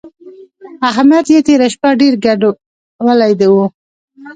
احمد 0.89 1.25
يې 1.33 1.39
تېره 1.47 1.67
شپه 1.73 1.89
ډېر 1.99 2.13
ګډولی 2.25 3.33
وو. 3.51 3.65